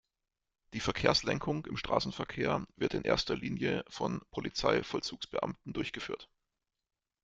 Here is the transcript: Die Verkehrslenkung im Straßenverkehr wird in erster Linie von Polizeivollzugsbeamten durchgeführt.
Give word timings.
Die 0.73 0.79
Verkehrslenkung 0.79 1.67
im 1.67 1.77
Straßenverkehr 1.77 2.65
wird 2.75 2.95
in 2.95 3.03
erster 3.03 3.35
Linie 3.35 3.85
von 3.87 4.19
Polizeivollzugsbeamten 4.31 5.73
durchgeführt. 5.73 6.27